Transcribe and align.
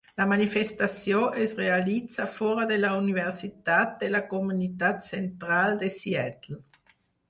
La 0.19 0.25
Manifestació 0.29 1.19
es 1.41 1.53
realitza 1.59 2.27
fora 2.39 2.65
de 2.73 2.81
la 2.81 2.95
Universitat 3.03 3.95
de 4.03 4.13
la 4.17 4.25
comunitat 4.35 5.09
central 5.15 5.83
de 5.85 5.97
Seattle. 6.03 6.65